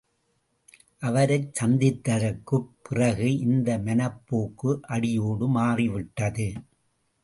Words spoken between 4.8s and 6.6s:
அடியோடு மாறிவிட்டது.